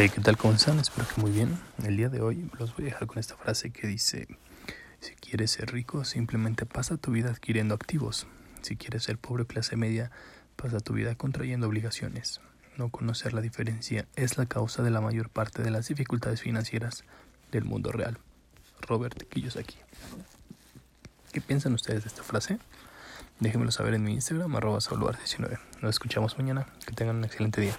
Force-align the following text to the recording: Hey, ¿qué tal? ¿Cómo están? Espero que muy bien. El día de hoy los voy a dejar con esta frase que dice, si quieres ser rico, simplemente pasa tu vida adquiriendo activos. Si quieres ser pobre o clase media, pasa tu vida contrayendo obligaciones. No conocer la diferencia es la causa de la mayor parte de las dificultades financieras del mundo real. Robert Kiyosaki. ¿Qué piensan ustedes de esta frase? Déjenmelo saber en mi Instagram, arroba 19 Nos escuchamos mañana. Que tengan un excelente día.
Hey, 0.00 0.10
¿qué 0.14 0.20
tal? 0.20 0.36
¿Cómo 0.36 0.54
están? 0.54 0.78
Espero 0.78 1.08
que 1.12 1.20
muy 1.20 1.32
bien. 1.32 1.58
El 1.82 1.96
día 1.96 2.08
de 2.08 2.20
hoy 2.20 2.48
los 2.56 2.72
voy 2.76 2.84
a 2.84 2.90
dejar 2.90 3.08
con 3.08 3.18
esta 3.18 3.36
frase 3.36 3.72
que 3.72 3.88
dice, 3.88 4.28
si 5.00 5.16
quieres 5.16 5.50
ser 5.50 5.72
rico, 5.72 6.04
simplemente 6.04 6.66
pasa 6.66 6.96
tu 6.96 7.10
vida 7.10 7.30
adquiriendo 7.30 7.74
activos. 7.74 8.28
Si 8.62 8.76
quieres 8.76 9.02
ser 9.02 9.18
pobre 9.18 9.42
o 9.42 9.46
clase 9.48 9.74
media, 9.74 10.12
pasa 10.54 10.78
tu 10.78 10.92
vida 10.92 11.16
contrayendo 11.16 11.66
obligaciones. 11.66 12.40
No 12.76 12.90
conocer 12.90 13.32
la 13.34 13.40
diferencia 13.40 14.06
es 14.14 14.38
la 14.38 14.46
causa 14.46 14.84
de 14.84 14.90
la 14.90 15.00
mayor 15.00 15.30
parte 15.30 15.64
de 15.64 15.72
las 15.72 15.88
dificultades 15.88 16.42
financieras 16.42 17.02
del 17.50 17.64
mundo 17.64 17.90
real. 17.90 18.18
Robert 18.82 19.28
Kiyosaki. 19.28 19.78
¿Qué 21.32 21.40
piensan 21.40 21.74
ustedes 21.74 22.04
de 22.04 22.08
esta 22.08 22.22
frase? 22.22 22.60
Déjenmelo 23.40 23.72
saber 23.72 23.94
en 23.94 24.04
mi 24.04 24.12
Instagram, 24.12 24.54
arroba 24.54 24.78
19 24.78 25.58
Nos 25.82 25.90
escuchamos 25.90 26.38
mañana. 26.38 26.68
Que 26.86 26.92
tengan 26.92 27.16
un 27.16 27.24
excelente 27.24 27.60
día. 27.60 27.76